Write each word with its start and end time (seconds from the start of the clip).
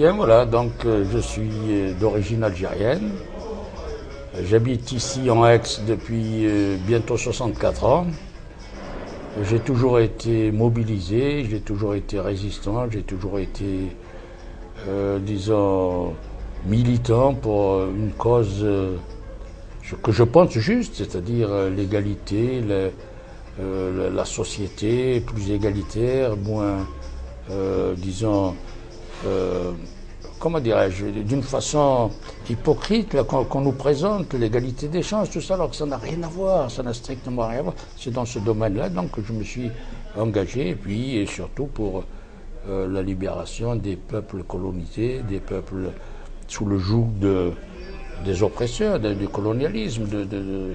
Bien 0.00 0.12
voilà, 0.12 0.46
donc 0.46 0.86
euh, 0.86 1.04
je 1.12 1.18
suis 1.18 1.50
euh, 1.68 1.92
d'origine 1.92 2.42
algérienne. 2.42 3.10
J'habite 4.44 4.92
ici 4.92 5.28
en 5.28 5.44
Aix 5.44 5.60
depuis 5.86 6.46
euh, 6.46 6.78
bientôt 6.86 7.18
64 7.18 7.84
ans. 7.84 8.06
J'ai 9.42 9.58
toujours 9.58 9.98
été 9.98 10.52
mobilisé, 10.52 11.44
j'ai 11.44 11.60
toujours 11.60 11.94
été 11.94 12.18
résistant, 12.18 12.90
j'ai 12.90 13.02
toujours 13.02 13.38
été, 13.38 13.94
disons, 15.20 16.14
militant 16.64 17.34
pour 17.34 17.82
une 17.84 18.12
cause 18.12 18.66
que 20.02 20.12
je 20.12 20.24
pense 20.24 20.52
juste, 20.58 20.94
c'est-à-dire 20.96 21.50
l'égalité, 21.76 22.62
la, 23.60 24.24
société 24.24 25.20
plus 25.20 25.52
égalitaire, 25.52 26.36
moins, 26.36 26.86
disons, 27.98 28.56
comment 30.40 30.58
dirais-je, 30.58 31.06
d'une 31.06 31.42
façon 31.42 32.10
hypocrite, 32.48 33.22
qu'on 33.24 33.60
nous 33.60 33.72
présente 33.72 34.32
l'égalité 34.34 34.88
des 34.88 35.02
chances, 35.02 35.30
tout 35.30 35.40
ça, 35.42 35.54
alors 35.54 35.70
que 35.70 35.76
ça 35.76 35.86
n'a 35.86 35.98
rien 35.98 36.20
à 36.22 36.28
voir, 36.28 36.70
ça 36.70 36.82
n'a 36.82 36.94
strictement 36.94 37.46
rien 37.46 37.60
à 37.60 37.62
voir. 37.62 37.74
C'est 37.96 38.10
dans 38.10 38.24
ce 38.24 38.38
domaine-là 38.40 38.88
que 39.12 39.22
je 39.22 39.32
me 39.32 39.44
suis 39.44 39.70
engagé, 40.18 40.70
et 40.70 40.74
puis 40.74 41.18
et 41.18 41.26
surtout 41.26 41.66
pour 41.66 42.04
euh, 42.68 42.88
la 42.88 43.02
libération 43.02 43.76
des 43.76 43.96
peuples 43.96 44.42
colonisés, 44.42 45.20
des 45.28 45.40
peuples 45.40 45.90
sous 46.48 46.64
le 46.64 46.78
joug 46.78 47.08
de, 47.20 47.52
des 48.24 48.42
oppresseurs, 48.42 48.98
du 48.98 49.28
colonialisme, 49.28 50.06
de, 50.08 50.24
de- 50.24 50.42
de- 50.42 50.72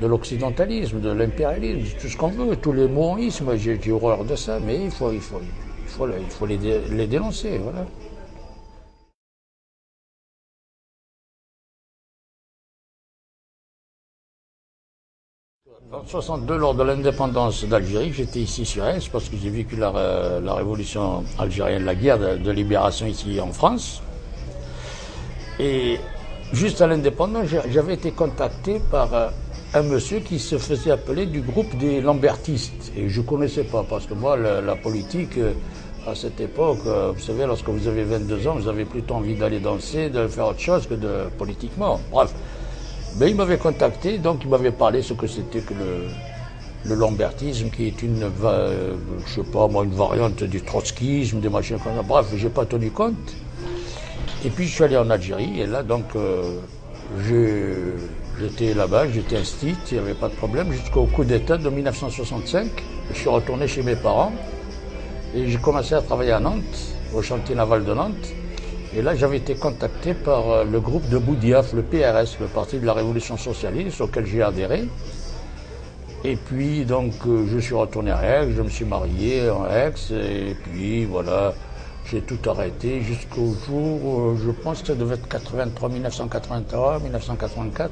de 0.00 0.06
l'occidentalisme, 0.06 1.00
de 1.00 1.10
l'impérialisme, 1.10 1.96
tout 2.00 2.08
ce 2.08 2.16
qu'on 2.16 2.28
veut, 2.30 2.56
tous 2.56 2.72
les 2.72 2.88
morismes, 2.88 3.54
j'ai 3.56 3.78
horreur 3.92 4.24
de 4.24 4.34
ça, 4.34 4.58
mais 4.64 4.84
il 4.84 4.90
faut, 4.90 5.12
il 5.12 5.20
faut, 5.20 5.40
il 5.84 6.26
faut, 6.30 6.46
les, 6.46 6.58
les 6.90 7.06
dénoncer, 7.06 7.58
voilà. 7.58 7.86
En 15.92 16.06
62, 16.06 16.56
lors 16.56 16.74
de 16.74 16.82
l'indépendance 16.84 17.64
d'Algérie, 17.66 18.14
j'étais 18.14 18.38
ici 18.38 18.64
sur 18.64 18.86
Aix 18.86 18.98
parce 19.12 19.28
que 19.28 19.36
j'ai 19.36 19.50
vécu 19.50 19.76
la, 19.76 19.90
ré- 19.90 20.40
la 20.42 20.54
révolution 20.54 21.22
algérienne, 21.38 21.84
la 21.84 21.94
guerre 21.94 22.18
de, 22.18 22.50
libération 22.50 23.04
ici 23.06 23.38
en 23.38 23.52
France. 23.52 24.00
Et 25.60 26.00
juste 26.54 26.80
à 26.80 26.86
l'indépendance, 26.86 27.48
j'avais 27.68 27.92
été 27.92 28.10
contacté 28.12 28.80
par 28.90 29.12
euh, 29.12 29.28
un 29.74 29.82
monsieur 29.82 30.20
qui 30.20 30.38
se 30.38 30.56
faisait 30.56 30.92
appeler 30.92 31.26
du 31.26 31.42
groupe 31.42 31.76
des 31.76 32.00
Lambertistes. 32.00 32.90
Et 32.96 33.10
je 33.10 33.20
ne 33.20 33.26
connaissais 33.26 33.64
pas 33.64 33.84
parce 33.86 34.06
que 34.06 34.14
moi, 34.14 34.38
la, 34.38 34.62
la 34.62 34.76
politique, 34.76 35.36
euh, 35.36 35.52
à 36.06 36.14
cette 36.14 36.40
époque, 36.40 36.78
euh, 36.86 37.12
vous 37.14 37.20
savez, 37.20 37.44
lorsque 37.44 37.68
vous 37.68 37.86
avez 37.86 38.04
22 38.04 38.48
ans, 38.48 38.54
vous 38.54 38.68
avez 38.68 38.86
plutôt 38.86 39.16
envie 39.16 39.34
d'aller 39.34 39.60
danser, 39.60 40.08
de 40.08 40.26
faire 40.26 40.46
autre 40.46 40.60
chose 40.60 40.86
que 40.86 40.94
de 40.94 41.28
politiquement. 41.36 42.00
Bref. 42.10 42.32
Il 43.20 43.36
m'avait 43.36 43.58
contacté, 43.58 44.18
donc 44.18 44.40
il 44.42 44.50
m'avait 44.50 44.72
parlé 44.72 45.02
ce 45.02 45.12
que 45.12 45.26
c'était 45.26 45.60
que 45.60 45.74
le, 45.74 46.08
le 46.84 46.94
lambertisme, 46.94 47.70
qui 47.70 47.86
est 47.86 48.02
une, 48.02 48.24
euh, 48.44 48.94
je 49.26 49.34
sais 49.34 49.42
pas 49.42 49.68
moi, 49.68 49.84
une 49.84 49.94
variante 49.94 50.42
du 50.42 50.60
trotskisme, 50.62 51.40
des 51.40 51.48
machins 51.48 51.78
comme 51.78 51.94
ça. 51.94 52.02
Bref, 52.02 52.26
j'ai 52.36 52.48
pas 52.48 52.64
tenu 52.64 52.90
compte. 52.90 53.14
Et 54.44 54.50
puis 54.50 54.66
je 54.66 54.74
suis 54.74 54.84
allé 54.84 54.96
en 54.96 55.08
Algérie, 55.08 55.60
et 55.60 55.66
là 55.66 55.84
donc 55.84 56.04
euh, 56.16 56.56
j'étais 58.40 58.74
là-bas, 58.74 59.06
j'étais 59.08 59.36
instit, 59.36 59.76
il 59.90 59.94
n'y 59.94 60.00
avait 60.00 60.14
pas 60.14 60.28
de 60.28 60.34
problème, 60.34 60.72
jusqu'au 60.72 61.04
coup 61.04 61.22
d'État 61.24 61.58
de 61.58 61.68
1965. 61.68 62.66
Je 63.12 63.18
suis 63.18 63.28
retourné 63.28 63.68
chez 63.68 63.82
mes 63.82 63.94
parents, 63.94 64.32
et 65.34 65.46
j'ai 65.46 65.58
commencé 65.58 65.94
à 65.94 66.00
travailler 66.00 66.32
à 66.32 66.40
Nantes, 66.40 66.96
au 67.14 67.22
chantier 67.22 67.54
naval 67.54 67.84
de 67.84 67.94
Nantes. 67.94 68.34
Et 68.94 69.00
là, 69.00 69.16
j'avais 69.16 69.38
été 69.38 69.54
contacté 69.54 70.12
par 70.12 70.50
euh, 70.50 70.64
le 70.64 70.78
groupe 70.78 71.08
de 71.08 71.16
Boudiaf, 71.16 71.72
le 71.72 71.80
PRS, 71.80 72.38
le 72.38 72.46
Parti 72.46 72.78
de 72.78 72.84
la 72.84 72.92
Révolution 72.92 73.38
Socialiste, 73.38 74.02
auquel 74.02 74.26
j'ai 74.26 74.42
adhéré. 74.42 74.86
Et 76.24 76.36
puis, 76.36 76.84
donc, 76.84 77.14
euh, 77.26 77.46
je 77.50 77.58
suis 77.58 77.74
retourné 77.74 78.10
à 78.10 78.42
Aix, 78.42 78.52
je 78.54 78.60
me 78.60 78.68
suis 78.68 78.84
marié 78.84 79.48
en 79.48 79.64
Aix, 79.64 79.94
et 80.10 80.54
puis, 80.54 81.06
voilà, 81.06 81.54
j'ai 82.10 82.20
tout 82.20 82.38
arrêté 82.46 83.00
jusqu'au 83.00 83.54
jour, 83.66 83.98
euh, 84.04 84.36
je 84.44 84.50
pense 84.50 84.82
que 84.82 84.88
ça 84.88 84.94
devait 84.94 85.14
être 85.14 85.26
83, 85.26 85.88
1983, 85.88 86.98
1984, 86.98 87.90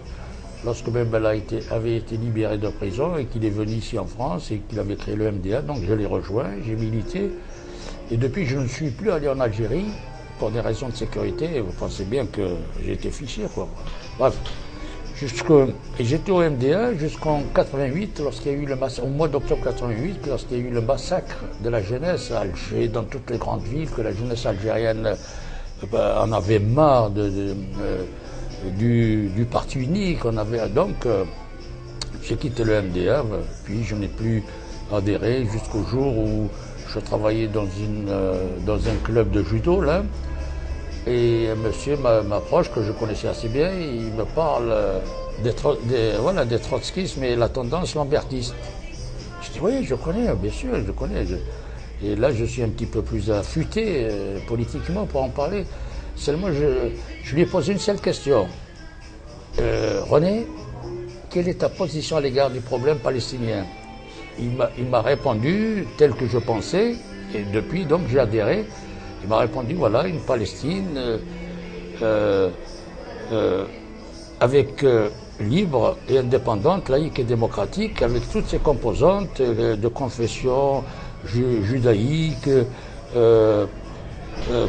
lorsque 0.66 0.88
même 0.88 1.08
été, 1.34 1.60
avait 1.70 1.96
été 1.96 2.18
libéré 2.18 2.58
de 2.58 2.68
prison 2.68 3.16
et 3.16 3.24
qu'il 3.24 3.46
est 3.46 3.50
venu 3.50 3.72
ici 3.72 3.98
en 3.98 4.04
France 4.04 4.50
et 4.50 4.58
qu'il 4.58 4.78
avait 4.78 4.96
créé 4.96 5.16
le 5.16 5.32
MDA. 5.32 5.62
Donc, 5.62 5.78
je 5.82 5.94
l'ai 5.94 6.04
rejoint, 6.04 6.50
j'ai 6.66 6.76
milité. 6.76 7.30
Et 8.10 8.18
depuis, 8.18 8.44
je 8.44 8.58
ne 8.58 8.68
suis 8.68 8.90
plus 8.90 9.10
allé 9.10 9.30
en 9.30 9.40
Algérie 9.40 9.86
pour 10.40 10.50
des 10.50 10.60
raisons 10.60 10.88
de 10.88 10.96
sécurité. 10.96 11.60
Vous 11.60 11.72
pensez 11.78 12.04
bien 12.04 12.26
que 12.26 12.56
été 12.84 13.10
fichier, 13.10 13.44
quoi. 13.54 13.68
Bref. 14.18 14.34
J'étais 16.00 16.32
au 16.32 16.40
MDA 16.40 16.94
jusqu'en 16.94 17.42
88, 17.54 18.20
lorsqu'il 18.24 18.52
y 18.52 18.54
a 18.54 18.58
eu 18.58 18.64
le 18.64 18.74
massacre, 18.74 19.06
au 19.06 19.10
mois 19.10 19.28
d'octobre 19.28 19.62
88, 19.64 20.26
lorsqu'il 20.26 20.56
y 20.56 20.60
a 20.62 20.64
eu 20.64 20.70
le 20.70 20.80
massacre 20.80 21.44
de 21.62 21.68
la 21.68 21.82
jeunesse 21.82 22.30
à 22.30 22.40
Alger, 22.40 22.88
dans 22.88 23.02
toutes 23.02 23.28
les 23.28 23.36
grandes 23.36 23.64
villes, 23.64 23.90
que 23.90 24.00
la 24.00 24.12
jeunesse 24.14 24.46
algérienne 24.46 25.14
euh, 25.92 26.24
en 26.24 26.32
avait 26.32 26.58
marre 26.58 27.10
euh, 27.18 27.54
du, 28.78 29.28
du 29.36 29.44
parti 29.44 29.80
unique. 29.80 30.24
On 30.24 30.38
avait 30.38 30.66
donc, 30.70 31.04
euh, 31.04 31.24
j'ai 32.22 32.36
quitté 32.36 32.64
le 32.64 32.80
MDA, 32.80 33.22
puis 33.64 33.84
je 33.84 33.96
n'ai 33.96 34.08
plus 34.08 34.42
adhéré 34.90 35.44
jusqu'au 35.52 35.84
jour 35.84 36.16
où 36.16 36.48
je 36.92 37.00
travaillais 37.00 37.46
dans, 37.46 37.66
une, 37.66 38.08
euh, 38.08 38.34
dans 38.66 38.88
un 38.88 38.96
club 39.04 39.30
de 39.30 39.42
judo, 39.42 39.80
là. 39.80 40.02
Et 41.06 41.48
un 41.50 41.54
monsieur 41.54 41.96
m'a- 41.96 42.22
m'approche, 42.22 42.70
que 42.70 42.82
je 42.82 42.92
connaissais 42.92 43.28
assez 43.28 43.48
bien, 43.48 43.70
il 43.72 44.12
me 44.12 44.24
parle 44.24 44.70
euh, 44.70 44.98
des, 45.42 45.52
des, 45.84 46.12
voilà, 46.18 46.44
des 46.44 46.58
la 47.36 47.48
tendance 47.48 47.94
lambertiste. 47.94 48.54
Je 49.42 49.52
dis 49.52 49.60
oui, 49.62 49.84
je 49.84 49.94
connais, 49.94 50.34
bien 50.34 50.50
sûr, 50.50 50.70
je 50.86 50.92
connais. 50.92 51.26
Et 52.02 52.16
là, 52.16 52.32
je 52.32 52.44
suis 52.44 52.62
un 52.62 52.68
petit 52.68 52.86
peu 52.86 53.02
plus 53.02 53.30
affûté 53.30 53.84
euh, 54.04 54.38
politiquement 54.46 55.06
pour 55.06 55.22
en 55.22 55.28
parler. 55.30 55.64
Seulement, 56.16 56.48
je, 56.52 56.90
lui 57.34 57.42
ai 57.42 57.46
posé 57.46 57.72
une 57.72 57.78
seule 57.78 58.00
question. 58.00 58.46
René, 60.08 60.46
quelle 61.30 61.48
est 61.48 61.60
ta 61.60 61.68
position 61.68 62.16
à 62.16 62.20
l'égard 62.20 62.50
du 62.50 62.60
problème 62.60 62.98
palestinien? 62.98 63.64
Il 64.42 64.86
m'a- 64.86 65.02
répondu 65.02 65.86
tel 65.98 66.12
que 66.14 66.26
je 66.26 66.38
pensais, 66.38 66.96
et 67.34 67.42
depuis, 67.52 67.84
donc, 67.84 68.02
j'ai 68.08 68.18
adhéré. 68.18 68.64
Il 69.22 69.28
m'a 69.28 69.38
répondu, 69.38 69.74
voilà, 69.74 70.06
une 70.06 70.20
Palestine 70.20 70.94
euh, 70.96 71.18
euh, 72.02 72.50
euh, 73.32 73.64
avec 74.40 74.84
libre 75.38 75.98
et 76.08 76.18
indépendante, 76.18 76.88
laïque 76.88 77.18
et 77.18 77.24
démocratique, 77.24 78.00
avec 78.02 78.28
toutes 78.30 78.46
ses 78.46 78.58
composantes 78.58 79.42
de 79.42 79.88
confession 79.88 80.84
ju- 81.24 81.62
judaïque, 81.62 82.48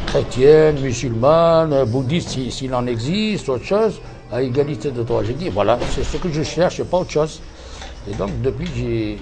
chrétienne, 0.05 0.79
musulmane, 0.81 1.85
bouddhiste, 1.85 2.29
si- 2.29 2.51
s'il 2.51 2.73
en 2.75 2.85
existe, 2.87 3.47
autre 3.49 3.63
chose, 3.63 4.01
à 4.31 4.41
égalité 4.41 4.91
de 4.91 5.01
droit. 5.03 5.23
J'ai 5.23 5.33
dit, 5.33 5.49
voilà, 5.49 5.79
c'est 5.85 6.03
ce 6.03 6.17
que 6.17 6.29
je 6.29 6.43
cherche, 6.43 6.83
pas 6.83 6.97
autre 6.99 7.11
chose. 7.11 7.41
Et 8.09 8.13
donc, 8.13 8.41
depuis, 8.41 8.67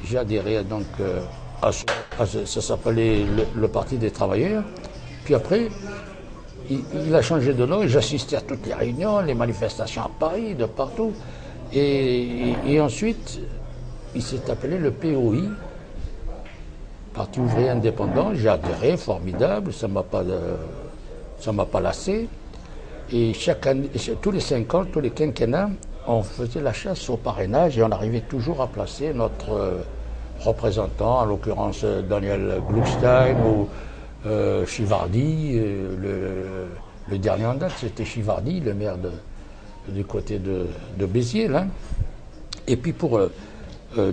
j'ai- 0.03 0.17
adhéré 0.17 0.63
donc, 0.63 0.85
euh, 0.99 1.19
à, 1.61 1.71
ce, 1.71 1.83
à 2.17 2.25
ça 2.25 2.61
s'appelait 2.61 3.25
le, 3.55 3.67
Parti 3.67 3.97
des 3.97 4.11
travailleurs. 4.11 4.63
Puis 5.25 5.35
après, 5.35 5.67
il, 6.69 7.13
a 7.13 7.21
changé 7.21 7.53
de 7.53 7.65
nom 7.65 7.83
et 7.83 7.89
j'assistais 7.89 8.37
à 8.37 8.41
toutes 8.41 8.65
les 8.65 8.73
réunions, 8.73 9.19
les 9.19 9.33
manifestations 9.33 10.03
à 10.03 10.11
Paris, 10.19 10.55
de 10.55 10.65
partout. 10.65 11.11
Et, 11.73 12.79
ensuite, 12.79 13.39
il 14.15 14.21
s'est 14.21 14.49
appelé 14.49 14.77
le 14.77 14.91
POI, 14.91 15.49
Parti 17.13 17.39
ouvrier 17.39 17.69
indépendant. 17.69 18.33
J'ai 18.33 18.49
adhéré, 18.49 18.95
formidable, 18.95 19.73
ça 19.73 19.87
pas, 19.87 20.21
euh, 20.21 20.55
m'a 21.51 21.65
pas 21.65 21.81
lassé. 21.81 22.29
Et 23.11 23.33
chaque 23.33 23.65
année, 23.67 23.89
tous 24.21 24.31
les 24.31 24.39
cinq 24.39 24.73
ans, 24.73 24.85
tous 24.85 24.99
les 24.99 25.09
quinquennats, 25.09 25.69
on 26.09 26.23
faisait 26.23 26.61
la 26.61 26.73
chasse 26.73 27.07
au 27.09 27.17
parrainage 27.17 27.77
et 27.77 27.83
on 27.83 27.91
arrivait 27.91 28.21
toujours 28.21 28.61
à 28.61 28.67
placer 28.67 29.13
notre 29.13 29.51
euh, 29.51 29.81
représentant, 30.39 31.19
en 31.19 31.25
l'occurrence 31.25 31.81
euh, 31.83 32.01
Daniel 32.01 32.61
Gluckstein 32.67 33.35
ou 33.45 33.67
euh, 34.25 34.65
Chivardi. 34.65 35.53
le, 35.53 37.17
dernier 37.19 37.45
en 37.45 37.53
date, 37.53 37.73
c'était 37.77 38.05
Chivardi, 38.05 38.59
le 38.59 38.73
maire 38.73 38.95
du 39.87 40.03
côté 40.03 40.39
de, 40.39 40.65
Béziers. 41.05 41.49
Et 42.67 42.75
puis 42.75 42.93
pour, 42.93 43.19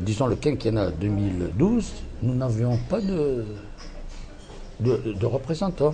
disons, 0.00 0.26
le 0.26 0.36
quinquennat 0.36 0.90
2012, 0.90 1.92
nous 2.22 2.34
n'avions 2.34 2.78
pas 2.88 3.00
de, 3.00 3.44
de, 4.80 5.12
de 5.12 5.26
représentants. 5.26 5.92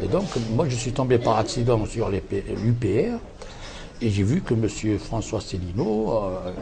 Et 0.00 0.06
donc, 0.06 0.26
moi, 0.52 0.68
je 0.68 0.76
suis 0.76 0.92
tombé 0.92 1.18
par 1.18 1.38
accident 1.38 1.84
sur 1.86 2.08
l'UPR 2.08 3.18
et 4.00 4.10
j'ai 4.10 4.22
vu 4.22 4.40
que 4.40 4.54
M. 4.54 4.98
François 4.98 5.40
Célineau 5.40 6.12
euh, 6.12 6.52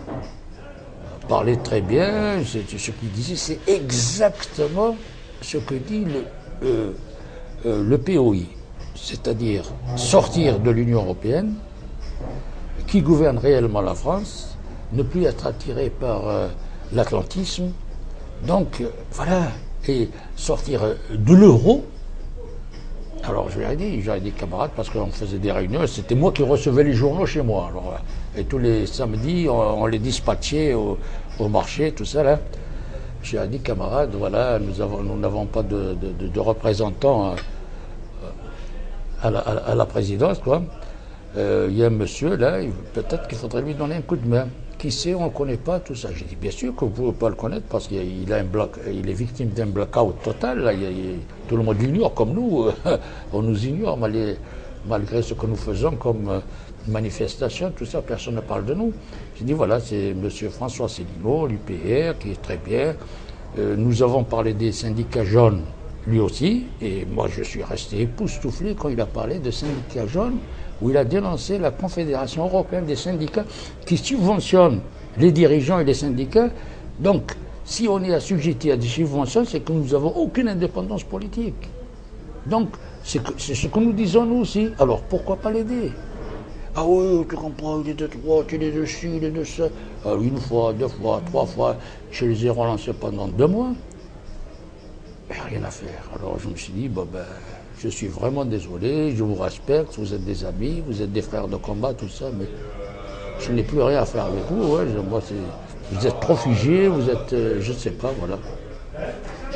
parlait 1.28 1.56
très 1.56 1.80
bien. 1.80 2.42
Ce 2.44 2.90
qu'il 2.90 3.10
disait, 3.12 3.36
c'est 3.36 3.60
exactement 3.66 4.96
ce 5.42 5.58
que 5.58 5.74
dit 5.74 6.04
le, 6.04 6.24
euh, 6.62 6.92
euh, 7.66 7.82
le 7.84 7.98
POI. 7.98 8.46
c'est-à-dire 8.96 9.64
sortir 9.96 10.58
de 10.58 10.70
l'Union 10.70 11.02
européenne, 11.02 11.54
qui 12.86 13.02
gouverne 13.02 13.38
réellement 13.38 13.80
la 13.80 13.94
France, 13.94 14.56
ne 14.92 15.02
plus 15.02 15.24
être 15.24 15.46
attiré 15.46 15.90
par 15.90 16.28
euh, 16.28 16.48
l'atlantisme, 16.92 17.70
donc 18.46 18.80
euh, 18.80 18.90
voilà, 19.12 19.48
et 19.88 20.08
sortir 20.36 20.82
euh, 20.84 20.94
de 21.10 21.34
l'euro. 21.34 21.84
Alors 23.24 23.50
je 23.50 23.58
lui 23.58 23.64
ai 23.64 23.76
dit, 23.76 24.02
j'avais 24.02 24.20
des 24.20 24.30
camarades 24.30 24.70
parce 24.76 24.88
qu'on 24.90 25.06
faisait 25.06 25.38
des 25.38 25.50
réunions, 25.50 25.86
c'était 25.86 26.14
moi 26.14 26.32
qui 26.32 26.42
recevais 26.42 26.84
les 26.84 26.92
journaux 26.92 27.26
chez 27.26 27.42
moi. 27.42 27.68
Alors, 27.70 27.98
et 28.36 28.44
tous 28.44 28.58
les 28.58 28.86
samedis, 28.86 29.48
on, 29.48 29.86
les 29.86 29.98
dispatchait 29.98 30.74
au, 30.74 30.98
marché, 31.48 31.92
tout 31.92 32.04
ça 32.04 32.22
là. 32.22 32.38
J'ai 33.22 33.44
dit, 33.48 33.58
camarades, 33.58 34.14
voilà, 34.14 34.58
nous 34.60 35.18
n'avons 35.18 35.46
pas 35.46 35.62
de, 35.62 36.38
représentants 36.38 37.34
à, 39.22 39.30
la, 39.74 39.86
présidence, 39.86 40.38
quoi. 40.38 40.62
Euh, 41.36 41.66
il 41.68 41.76
y 41.76 41.82
a 41.82 41.88
un 41.88 41.90
monsieur 41.90 42.36
là, 42.36 42.60
peut-être 42.94 43.26
qu'il 43.26 43.36
faudrait 43.36 43.62
lui 43.62 43.74
donner 43.74 43.96
un 43.96 44.02
coup 44.02 44.16
de 44.16 44.26
main. 44.26 44.46
Qui 44.78 44.92
sait, 44.92 45.14
on 45.14 45.24
ne 45.24 45.30
connaît 45.30 45.56
pas 45.56 45.80
tout 45.80 45.94
ça. 45.94 46.10
J'ai 46.14 46.26
dit, 46.26 46.36
bien 46.36 46.50
sûr 46.50 46.74
que 46.76 46.84
vous 46.84 46.90
ne 46.90 46.96
pouvez 46.96 47.12
pas 47.12 47.28
le 47.30 47.34
connaître 47.34 47.66
parce 47.68 47.88
qu'il 47.88 48.30
a 48.30 48.36
un 48.36 48.44
bloc, 48.44 48.72
il 48.86 49.08
est 49.08 49.14
victime 49.14 49.48
d'un 49.48 49.66
blackout 49.66 50.22
total. 50.22 50.60
Là. 50.60 50.72
tout 51.48 51.56
le 51.56 51.62
monde 51.62 51.80
l'ignore 51.80 52.12
comme 52.12 52.34
nous. 52.34 52.66
on 53.32 53.42
nous 53.42 53.66
ignore 53.66 53.96
malgré, 53.96 55.22
ce 55.22 55.32
que 55.32 55.46
nous 55.46 55.56
faisons 55.56 55.92
comme 55.92 56.28
euh, 56.28 56.40
manifestation, 56.88 57.72
tout 57.74 57.86
ça, 57.86 58.02
personne 58.02 58.34
ne 58.34 58.40
parle 58.40 58.66
de 58.66 58.74
nous. 58.74 58.92
J'ai 59.38 59.46
dit, 59.46 59.54
voilà, 59.54 59.80
c'est 59.80 60.10
M. 60.10 60.28
François 60.50 60.88
Célineau, 60.90 61.46
l'UPR, 61.46 62.18
qui 62.18 62.32
est 62.32 62.42
très 62.42 62.58
bien. 62.58 62.94
Euh, 63.58 63.76
nous 63.78 64.02
avons 64.02 64.24
parlé 64.24 64.52
des 64.52 64.72
syndicats 64.72 65.24
jaunes, 65.24 65.62
lui 66.06 66.20
aussi, 66.20 66.66
et 66.82 67.06
moi 67.06 67.28
je 67.34 67.42
suis 67.42 67.62
resté 67.62 68.02
époustouflé 68.02 68.74
quand 68.78 68.90
il 68.90 69.00
a 69.00 69.06
parlé 69.06 69.38
de 69.38 69.50
syndicats 69.50 70.06
jaunes 70.06 70.36
où 70.80 70.90
il 70.90 70.96
a 70.96 71.04
dénoncé 71.04 71.58
la 71.58 71.70
Confédération 71.70 72.44
européenne 72.44 72.84
des 72.84 72.96
syndicats 72.96 73.44
qui 73.86 73.96
subventionne 73.96 74.80
les 75.18 75.32
dirigeants 75.32 75.78
et 75.78 75.84
les 75.84 75.94
syndicats. 75.94 76.50
Donc, 76.98 77.32
si 77.64 77.88
on 77.88 78.02
est 78.02 78.14
assujetti 78.14 78.70
à 78.70 78.76
des 78.76 78.86
subventions, 78.86 79.44
c'est 79.44 79.60
que 79.60 79.72
nous 79.72 79.86
n'avons 79.86 80.14
aucune 80.16 80.48
indépendance 80.48 81.04
politique. 81.04 81.68
Donc, 82.46 82.68
c'est 83.02 83.20
ce 83.54 83.66
que 83.66 83.78
nous 83.78 83.92
disons 83.92 84.24
nous 84.24 84.40
aussi. 84.40 84.70
Alors, 84.78 85.02
pourquoi 85.02 85.36
pas 85.36 85.50
l'aider? 85.50 85.92
Ah 86.74 86.84
oui, 86.86 87.24
tu 87.28 87.36
comprends, 87.36 87.80
il 87.82 87.90
est 87.90 87.94
de 87.94 88.06
droite, 88.06 88.48
il 88.52 88.62
est 88.62 88.70
de 88.70 88.84
il 89.04 89.24
est 89.24 89.30
de 89.30 89.44
ça. 89.44 89.64
Alors, 90.04 90.22
une 90.22 90.36
fois, 90.36 90.72
deux 90.74 90.88
fois, 90.88 91.22
trois 91.26 91.46
fois, 91.46 91.76
je 92.10 92.26
les 92.26 92.46
ai 92.46 92.50
relancés 92.50 92.92
pendant 92.92 93.28
deux 93.28 93.46
mois. 93.46 93.72
Rien 95.30 95.64
à 95.64 95.70
faire. 95.70 96.02
Alors, 96.14 96.38
je 96.38 96.48
me 96.48 96.54
suis 96.54 96.72
dit, 96.72 96.88
bon 96.88 97.06
ben 97.10 97.24
je 97.78 97.88
suis 97.88 98.08
vraiment 98.08 98.44
désolé, 98.44 99.14
je 99.14 99.22
vous 99.22 99.34
respecte, 99.34 99.98
vous 99.98 100.14
êtes 100.14 100.24
des 100.24 100.44
amis, 100.44 100.82
vous 100.86 101.02
êtes 101.02 101.12
des 101.12 101.22
frères 101.22 101.48
de 101.48 101.56
combat, 101.56 101.92
tout 101.92 102.08
ça, 102.08 102.26
mais 102.36 102.46
je 103.38 103.52
n'ai 103.52 103.62
plus 103.62 103.82
rien 103.82 104.00
à 104.00 104.06
faire 104.06 104.26
avec 104.26 104.44
vous. 104.50 104.78
vous 105.92 106.06
êtes 106.06 106.20
trop 106.20 106.36
figé, 106.36 106.88
vous 106.88 107.10
êtes, 107.10 107.32
euh, 107.32 107.60
je 107.60 107.72
ne 107.72 107.76
sais 107.76 107.90
pas, 107.90 108.12
voilà. 108.18 108.38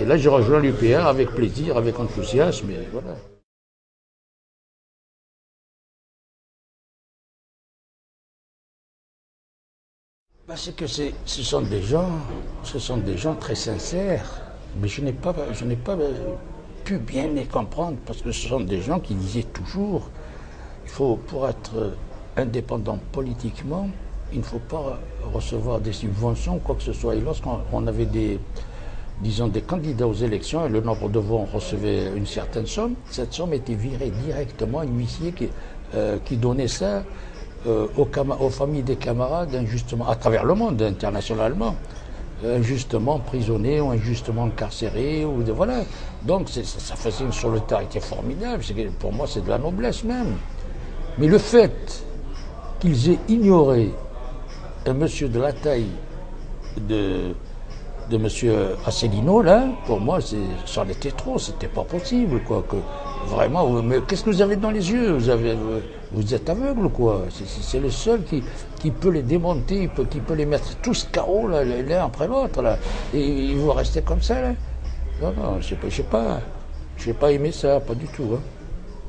Et 0.01 0.05
là, 0.05 0.17
je 0.17 0.29
rejoins 0.29 0.61
l'UPR 0.61 1.07
avec 1.07 1.31
plaisir, 1.31 1.77
avec 1.77 1.99
enthousiasme, 1.99 2.71
et 2.71 2.89
voilà. 2.93 3.17
C'est 10.57 10.75
que 10.75 10.87
ce 10.87 11.43
sont 11.43 11.63
des 11.63 11.81
gens, 11.81 12.11
ce 12.65 12.79
sont 12.81 12.97
des 12.97 13.17
gens 13.17 13.37
très 13.37 13.55
sincères, 13.55 14.43
mais 14.81 14.89
je 14.89 15.01
n'ai 15.01 15.13
pas, 15.13 15.35
je 15.53 15.65
n'ai 15.65 15.77
pas 15.77 15.97
pu 16.85 16.99
bien 16.99 17.29
les 17.29 17.45
comprendre, 17.45 17.97
parce 18.07 18.23
que 18.23 18.33
ce 18.33 18.49
sont 18.49 18.61
des 18.61 18.81
gens 18.81 19.01
qui 19.01 19.15
disaient 19.15 19.45
toujours, 19.45 20.09
il 20.85 20.91
faut, 20.91 21.17
pour 21.17 21.49
être 21.49 21.95
indépendant 22.37 22.99
politiquement, 23.13 23.89
il 24.33 24.39
ne 24.39 24.45
faut 24.45 24.61
pas 24.61 24.99
recevoir 25.33 25.81
des 25.81 25.93
subventions, 25.93 26.59
quoi 26.59 26.75
que 26.75 26.83
ce 26.83 26.93
soit. 26.93 27.15
Et 27.17 27.21
lorsqu'on 27.21 27.87
avait 27.87 28.07
des, 28.07 28.39
disons, 29.21 29.49
des 29.49 29.63
candidats 29.63 30.07
aux 30.07 30.15
élections, 30.15 30.67
et 30.67 30.69
le 30.69 30.81
nombre 30.81 31.09
de 31.09 31.19
voix, 31.19 31.41
on 31.41 31.57
recevait 31.57 32.11
une 32.17 32.27
certaine 32.27 32.67
somme, 32.67 32.95
cette 33.11 33.33
somme 33.33 33.53
était 33.53 33.75
virée 33.75 34.11
directement 34.11 34.81
à 34.81 34.83
un 34.83 34.87
huissier 34.87 35.33
qui, 35.33 35.49
euh, 35.95 36.19
qui 36.25 36.37
donnait 36.37 36.69
ça 36.69 37.03
euh, 37.67 37.87
aux, 37.97 38.09
aux, 38.41 38.51
familles 38.51 38.83
des 38.83 38.97
camarades, 38.97 39.55
injustement, 39.55 40.09
à 40.09 40.17
travers 40.17 40.45
le 40.45 40.55
monde, 40.55 40.81
internationalement 40.83 41.75
injustement 42.45 43.15
emprisonné 43.15 43.81
ou 43.81 43.91
injustement 43.91 44.45
incarcéré. 44.45 45.25
Ou 45.25 45.43
de, 45.43 45.53
voilà. 45.53 45.83
Donc 46.23 46.49
ça, 46.49 46.97
faisait 46.97 47.25
une 47.25 47.33
solidarité 47.33 48.01
formidable. 48.01 48.63
Pour 48.99 49.13
moi, 49.13 49.27
c'est 49.27 49.45
de 49.45 49.49
la 49.49 49.59
noblesse 49.59 50.05
même. 50.05 50.37
Mais 51.19 51.27
le 51.27 51.39
fait 51.39 52.05
qu'ils 52.79 53.11
aient 53.11 53.19
ignoré 53.29 53.93
un 54.87 54.95
monsieur 54.95 55.29
de 55.29 55.39
la 55.39 55.53
taille 55.53 55.91
de, 56.89 57.35
de 58.11 58.17
monsieur 58.17 58.77
Asselineau, 58.87 59.43
là, 59.43 59.69
pour 59.87 60.01
moi, 60.01 60.19
c'en 60.65 60.89
était 60.89 61.11
trop. 61.11 61.39
C'était 61.39 61.69
pas 61.69 61.85
possible, 61.85 62.43
quoi. 62.45 62.65
Que, 62.69 62.77
vraiment, 63.27 63.83
mais 63.83 64.01
qu'est-ce 64.07 64.25
que 64.25 64.31
vous 64.31 64.43
avez 64.43 64.57
dans 64.57 64.71
les 64.71 64.91
yeux? 64.91 65.19
Vous, 66.13 66.35
êtes 66.35 66.49
aveugle, 66.51 66.89
quoi? 66.89 67.23
C'est 67.31 67.81
le 67.81 67.91
seul 67.91 68.25
qui, 68.25 68.43
qui 68.81 68.91
peut 68.91 69.11
les 69.11 69.23
démonter, 69.23 69.89
qui 70.11 70.21
peut 70.21 70.35
les 70.35 70.47
mettre 70.47 70.77
tous 70.83 71.09
KO 71.13 71.49
l'un 71.49 72.05
après 72.05 72.27
l'autre. 72.27 72.63
Et 73.15 73.25
ils 73.25 73.59
vont 73.59 73.73
rester 73.73 74.03
comme 74.03 74.23
ça, 74.23 74.41
là? 74.41 74.53
Non, 75.23 75.33
non, 75.37 75.61
je 75.61 75.69
sais 75.69 76.03
pas, 76.03 76.41
je 76.97 77.05
sais 77.05 77.13
pas 77.13 77.31
aimé 77.31 77.53
ça, 77.53 77.79
pas 77.81 77.95
du 77.95 78.07
tout. 78.07 78.31
Hein. 78.35 78.41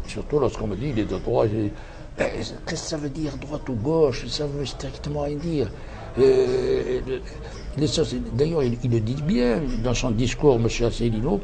Surtout 0.08 0.40
lorsqu'on 0.40 0.68
me 0.68 0.76
dit 0.76 0.90
il 0.90 1.00
est 1.00 1.06
de 1.06 1.18
droite. 1.18 1.50
Ben, 2.18 2.30
qu'est-ce 2.36 2.54
que 2.66 2.76
ça 2.76 2.98
veut 2.98 3.10
dire, 3.10 3.38
droite 3.38 3.68
ou 3.70 3.74
gauche? 3.76 4.28
Ça 4.28 4.46
veut 4.46 4.66
strictement 4.66 5.22
rien 5.22 5.38
dire. 5.38 5.68
Euh, 6.20 7.00
d'ailleurs, 8.34 8.64
il, 8.64 8.78
le 8.92 9.00
dit 9.00 9.22
bien 9.22 9.62
dans 9.84 9.94
son 9.94 10.12
discours, 10.12 10.56
M. 10.56 10.68
Asselineau, 10.86 11.40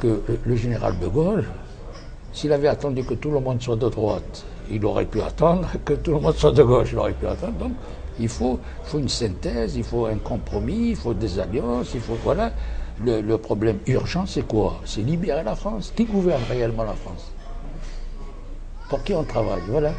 que 0.00 0.22
le 0.44 0.56
général 0.56 0.98
de 0.98 1.06
Gaulle, 1.06 1.44
s'il 2.32 2.52
avait 2.52 2.68
attendu 2.68 3.04
que 3.04 3.14
tout 3.14 3.30
le 3.30 3.40
monde 3.40 3.60
soit 3.60 3.76
de 3.76 3.88
droite, 3.88 4.44
il 4.70 4.84
aurait 4.84 5.06
pu 5.06 5.20
attendre 5.20 5.68
que 5.84 5.94
tout 5.94 6.12
le 6.12 6.20
monde 6.20 6.34
soit 6.34 6.52
de 6.52 6.62
gauche, 6.62 6.90
il 6.92 6.98
aurait 6.98 7.12
pu 7.12 7.26
attendre. 7.26 7.54
Donc, 7.54 7.72
il 8.20 8.28
faut, 8.28 8.58
une 8.94 9.08
synthèse, 9.08 9.76
il 9.76 9.84
faut 9.84 10.06
un 10.06 10.16
compromis, 10.16 10.90
il 10.90 10.96
faut 10.96 11.14
des 11.14 11.38
alliances, 11.38 11.94
il 11.94 12.00
faut, 12.00 12.16
voilà. 12.22 12.52
Le 13.00 13.36
problème 13.36 13.78
urgent, 13.86 14.26
c'est 14.26 14.42
quoi? 14.42 14.80
C'est 14.84 15.02
libérer 15.02 15.44
la 15.44 15.54
France. 15.54 15.92
Qui 15.94 16.04
gouverne 16.04 16.42
réellement 16.48 16.82
la 16.82 16.94
France? 16.94 17.30
Pour 18.88 19.04
qui 19.04 19.14
on 19.14 19.22
travaille? 19.22 19.62
Voilà. 19.68 19.92